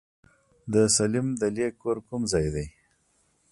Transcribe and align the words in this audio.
د 0.73 0.75
سليم 0.97 1.27
دلې 1.41 1.67
کور 1.81 1.97
کوم 2.07 2.21
ځای 2.31 2.47
دی؟ 2.55 2.65